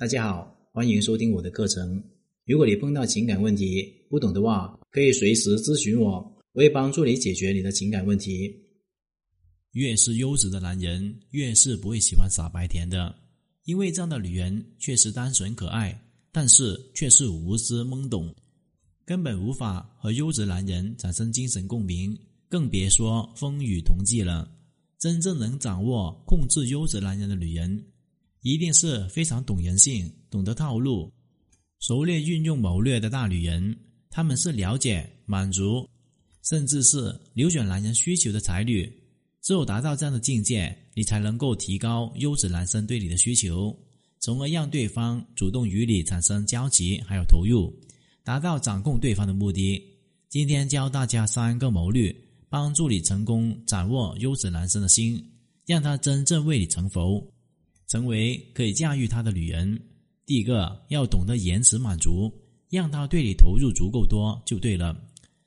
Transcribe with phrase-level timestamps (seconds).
[0.00, 2.02] 大家好，欢迎收听我的课程。
[2.46, 6.12] 如果你碰到情感问题不懂的话，可以随时咨询我，
[6.54, 8.50] 我会帮助你解决你的情感问题。
[9.72, 13.14] 越是优质的男人，越是不会喜欢傻白甜的，
[13.64, 18.34] 因为这样的女人确实单纯可爱，但是却是无知懵懂，
[19.04, 24.50] 根本无法和优质男人产生精神共鸣，更别说风雨同济了。
[24.98, 27.84] 真正能掌握控制优质男人的女人，
[28.42, 31.12] 一定是非常懂人性、懂得套路、
[31.80, 33.76] 熟练运用谋略的大女人。
[34.08, 35.88] 她们是了解、满足，
[36.42, 38.90] 甚至是扭转男人需求的才女。
[39.42, 43.74] 只有达到这样的境界，你才能够提高优质男生对你的需求，
[44.18, 47.74] 从而让对方主动与你产生交集，还有投入，
[48.22, 49.82] 达到掌控对方的目的。
[50.28, 52.14] 今天教大家三个谋略，
[52.48, 55.24] 帮助你成功掌握优质男生的心，
[55.66, 57.26] 让他真正为你成佛，
[57.90, 59.76] 成为可以驾驭他的女人。
[60.24, 62.32] 第一个，要懂得延迟满足，
[62.68, 64.96] 让他对你投入足够多就对了。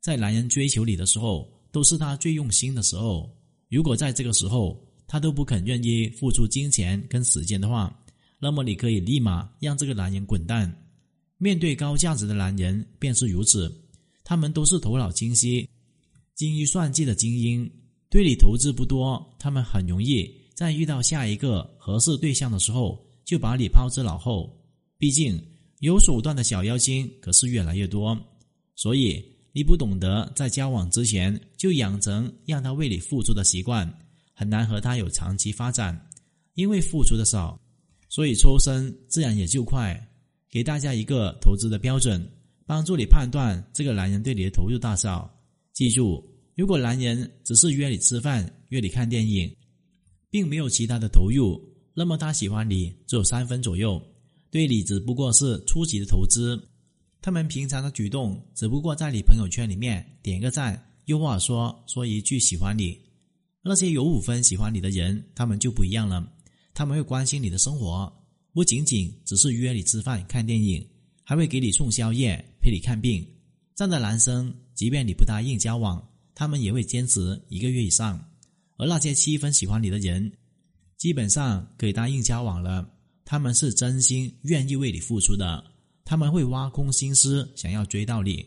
[0.00, 3.30] 在男人追求你的时候，都是他最用心的时候。
[3.70, 7.96] 如果在这个时候他都不肯愿意付出金钱跟时间的话，
[8.40, 10.68] 那么你可以立马让这个男人滚蛋。
[11.38, 13.72] 面对高价值的男人便是如此，
[14.24, 15.68] 他们都是头脑清晰、
[16.34, 17.70] 精于算计的精英，
[18.10, 24.50] 对你投资不多，他们很容易在遇到下一个合适对象的时候就把你抛之脑后。
[24.96, 25.40] 毕竟
[25.80, 28.18] 有手段的小妖精可是越来越多，
[28.74, 29.22] 所以。
[29.56, 33.88] 你不懂得在交往之前就养成让他为你付出的习惯，
[34.32, 35.96] 很难和他有长期发展。
[36.54, 37.56] 因为付出的少，
[38.08, 39.96] 所以抽身自然也就快。
[40.50, 42.28] 给大家一个投资的标准，
[42.66, 45.32] 帮助你判断这个男人对你的投入大小。
[45.72, 46.20] 记住，
[46.56, 49.48] 如果男人只是约你吃饭、约你看电影，
[50.34, 51.62] 并没有其他的投入，
[51.94, 54.02] 那么他喜欢你只有三分左右，
[54.50, 56.60] 对你只不过是初级的投资。
[57.22, 62.98] 他们平常的举动只不过在你朋友圈里面点个赞，又或者说说一句喜欢你。
[63.62, 66.28] 那些有五分喜欢你的人，他们就不一样了，
[66.74, 68.12] 他们会关心你的生活，
[68.52, 70.84] 不仅仅只是约你吃饭、看电影，
[71.22, 73.24] 还会给你送宵夜、陪你看病。
[73.76, 76.04] 这样的男生，即便你不答应交往，
[76.34, 78.20] 他们也会坚持一个月以上。
[78.76, 80.32] 而那些七分喜欢你的人，
[80.96, 82.88] 基本上可以答应交往了，
[83.24, 85.64] 他们是真心愿意为你付出的。
[86.04, 88.46] 他们会挖空心思想要追到你，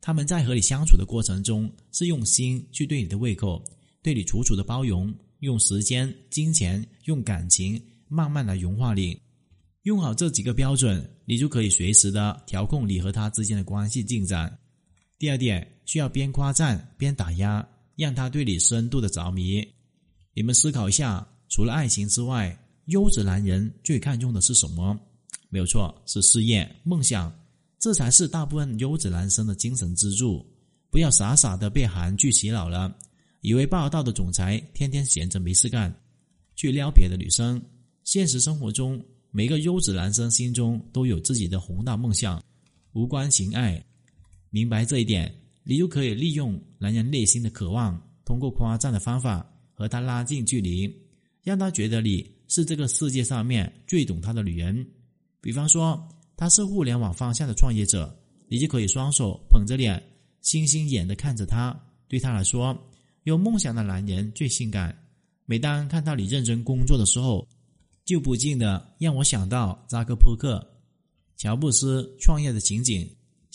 [0.00, 3.62] 他们在和你相处的过程中是用心去对你的胃口，
[4.02, 9.16] 对你楚楚的包容，用时间、金钱、用感情慢慢来融化你。
[9.82, 14.58] 用好这几个标准，你就可以随时的调控你和他之间的关系进展。
[15.16, 17.66] 第二点，需要边夸赞边打压，
[17.96, 19.66] 让他对你深度的着迷。
[20.34, 24.98] 你们思考一下，除了爱情之外，优质男人最看重的是什么？
[25.48, 27.32] 没有错，是事业梦想，
[27.78, 30.44] 这才是大部分优质男生的精神支柱。
[30.90, 32.94] 不要傻傻的被韩剧洗脑了，
[33.40, 35.94] 以为霸道的总裁天天闲着没事干，
[36.54, 37.60] 去撩别的女生。
[38.04, 42.42] 现实生活中，每个优质男生心中都有自己的宏大梦想，
[42.92, 43.82] 无关情爱。
[44.50, 45.34] 明白这一点，
[45.68, 49.44] 你就可以利用男人内心的渴望，通过夸赞的方法
[49.74, 50.88] 和他拉近距离，
[51.42, 54.86] 让他觉得你是这个世界上面最懂他的女人。
[55.40, 58.16] 比方说，他是互联网方向的创业者，
[58.46, 60.00] 你就可以双手捧着脸，
[60.40, 61.76] 星星眼的看着他。
[62.06, 62.76] 对他来说，
[63.24, 64.96] 有梦想的男人最性感。
[65.46, 67.44] 每当看到你认真工作的时候，
[68.04, 70.64] 就不禁的让我想到扎克伯克、
[71.36, 73.04] 乔布斯创业的情景。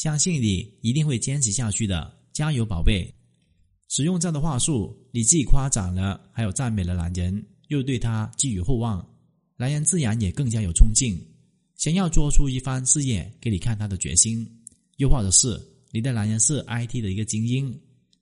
[0.02, 3.08] 相信你一定会坚持下去的，加油，宝贝！
[3.88, 9.08] 使用这样的话术，你既夸奖了，还有赞美了男人，又对他寄予厚望，
[9.58, 11.16] 男人自然也更加有冲劲。
[11.76, 14.44] 想要做出一番事业给你看他的决心，
[14.98, 15.62] 又或者是
[15.92, 17.72] 你的男人是 IT 的一个精英，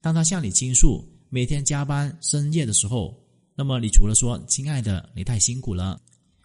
[0.02, 3.18] 当他向你倾诉每天加班深夜的时候，
[3.54, 5.98] 那么你除了说“亲爱的，你太辛苦了，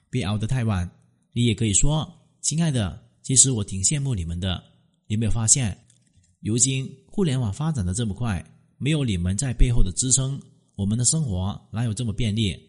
[0.10, 0.90] 别熬得太晚”，
[1.36, 2.10] 你也可以说
[2.40, 4.64] “亲爱的，其实我挺羡慕你们的。
[5.08, 5.78] 有没有发现，
[6.42, 8.44] 如今互联网发展的这么快，
[8.78, 10.40] 没有你们在背后的支撑，
[10.76, 12.60] 我们的生活哪有这么便利？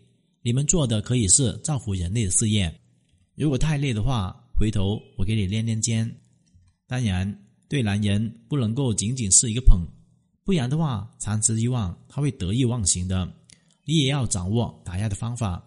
[0.43, 2.73] 你们做的可以是造福人类的事业。
[3.35, 6.11] 如果太累的话，回头我给你练练肩。
[6.87, 9.81] 当然，对男人不能够仅仅是一个捧，
[10.44, 13.29] 不然的话，长此以往他会得意忘形的。
[13.85, 15.62] 你也要掌握打压的方法。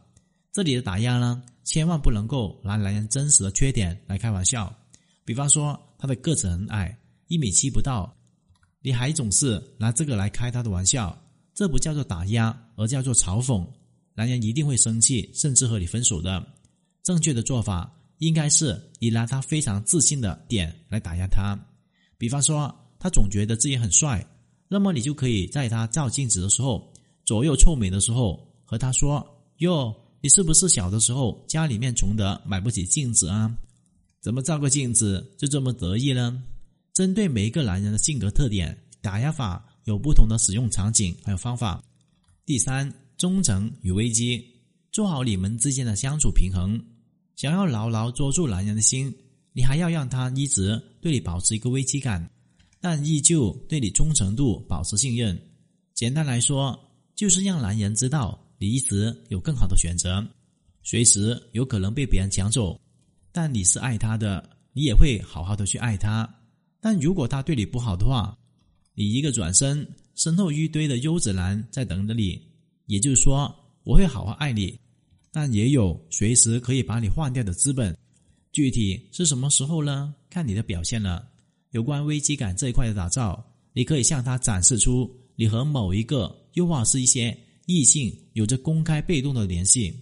[0.51, 4.73] 这里的打压呢，千万不能够拿男人真实的缺点来开玩笑。
[5.25, 6.97] 比方说，他的个子很矮，
[7.27, 8.11] 一米七不到，
[8.81, 11.15] 你还总是拿这个来开他的玩笑，
[11.53, 13.67] 这不叫做打压，而叫做嘲讽。
[14.15, 16.41] 男人一定会生气，甚至和你分手的。
[17.03, 21.57] 正确的做法应该是你拿他非常自信的点来打压他。
[22.17, 24.25] 比方说，他总觉得自己很帅，
[24.67, 26.91] 那么你就可以在他照镜子的时候，
[27.25, 29.25] 左右臭美的时候，和他说
[29.59, 33.53] ：“哟，你是不是小的时候家里面穷的买不起镜子啊？
[34.21, 36.43] 怎么照个镜子就这么得意呢？”
[36.93, 41.81] 针对每一个男人的性格特点，打压法有不同的使用场景还有方法。
[42.45, 44.43] 第三，忠诚与危机，
[44.91, 46.77] 做好你们之间的相处平衡。
[47.35, 49.15] 想要牢牢捉住男人的心，
[49.53, 52.29] 你还要让他一直对你保持一个危机感，
[52.81, 55.39] 但依旧对你忠诚度保持信任。
[55.93, 56.77] 简单来说，
[57.15, 60.21] 就是让男人知道你一直有更好的选择，
[60.83, 62.77] 随时有可能被别人抢走，
[63.31, 66.27] 但你是爱他的，你也会好好的去爱他。
[66.81, 68.37] 但如果他对你不好的话，
[68.93, 72.41] 你一个转身，身后一堆的优质男在等着你。
[72.87, 73.53] 也就是说，
[73.83, 74.77] 我会好好爱你，
[75.31, 77.95] 但也有随时可以把你换掉的资本。
[78.51, 80.13] 具体是什么时候呢？
[80.29, 81.27] 看你的表现了。
[81.71, 87.37] 有关危机感这一块的打造，你可以向他展示出你和某一个，又或是一些
[87.67, 89.95] 异性有着公开被动的联系。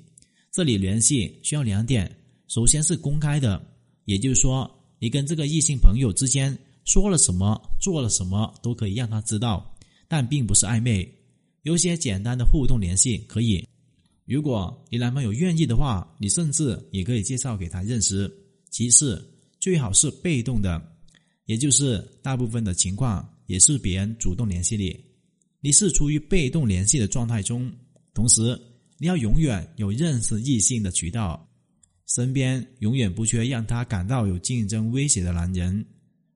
[0.50, 2.10] 这里联系需要两点：
[2.48, 3.62] 首先是公开的，
[4.06, 6.58] 也就是说，你跟这个异性朋友之间。
[6.86, 9.76] 说了什么，做了什么，都可以让他知道，
[10.08, 11.06] 但并不是暧昧。
[11.64, 13.68] 有些简单的互动联系可以。
[14.24, 18.34] 如果你男朋友愿意的话，你甚至也可以介绍给他认识。
[18.72, 19.22] 其次，
[19.60, 20.82] 最好是被动的，
[21.46, 24.98] 也就是大部分的情况也是别人主动联系你，
[25.60, 27.70] 你是处于被动联系的状态中。
[28.14, 28.58] 同时，
[28.98, 31.47] 你要永远有认识异性的渠道，
[32.08, 35.86] 身边永远不缺让他感到有竞争威胁的男人。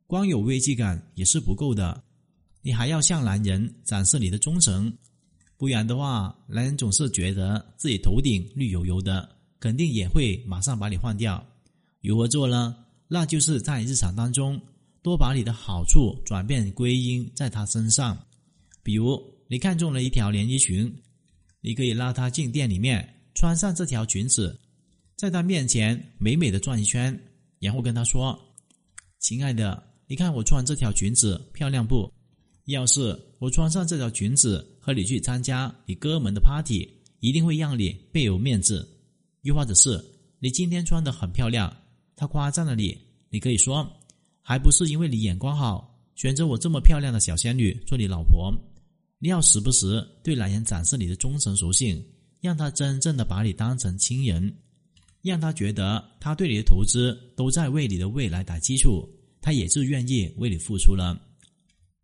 [0.06, 2.04] 光有危机感也是不够的，
[2.62, 4.92] 你还要向男人展示你的忠诚，
[5.56, 9.30] 不然的话，男人总是觉得自己头顶绿油油的，
[9.60, 11.42] 肯定也会马上把你换掉。
[12.02, 12.76] 如何做呢？
[13.08, 14.60] 那就是在日常当中
[15.02, 18.18] 多把你的好处转变归因在他身上。
[18.84, 20.94] 比如，你看中了一条连衣裙，
[21.62, 24.60] 你可以拉他进店里面，穿上这条裙子，
[25.22, 27.16] 在他面前美美的转一圈，
[27.60, 28.36] 然后跟他说
[29.22, 32.12] ：“亲爱的。”你看我穿这条裙子漂亮不？
[32.66, 36.90] 要是我穿上这条裙子和你去参加你哥们的 party，
[37.20, 38.90] 一定会让你倍有面子。
[39.44, 40.04] 又或者是
[40.40, 41.72] 你今天穿的很漂亮，
[42.16, 42.98] 他夸赞了你，
[43.30, 43.88] 你可以说，
[44.42, 48.52] 还不是因为你眼光好，选择我这么漂亮的小仙女做你老婆。
[49.20, 52.04] 你要时不时对男人展示你的忠诚属性，
[52.40, 54.52] 让他真正的把你当成亲人，
[55.22, 59.08] 让他觉得他对你的投资都在为你的未来打基础。
[59.44, 61.20] 他也是愿意为你付出了。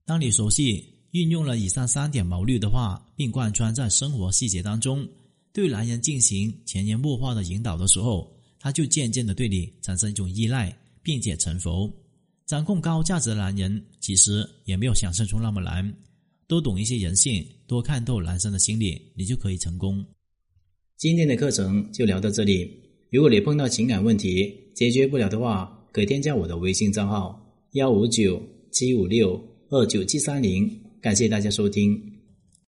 [0.06, 5.08] 当你熟悉运用了以上三点谋略的话，并贯穿在生活细节当中，
[5.54, 11.94] 对男人进行潜移默化的引导的时候，他就渐渐的对你产生一种依赖，并且臣服。
[12.48, 15.96] 掌控高价值的男人其实也没有想象中那么难，
[16.48, 20.04] 多懂一些人性，多看透男生的心理，你就可以成功。
[20.98, 22.87] 今天的课程就聊到这里。
[23.09, 30.69] 如果你碰到情感问题解决不了的话，可添加我的微信账号幺五九七五六二九七三零，
[31.01, 32.17] 感谢大家收听。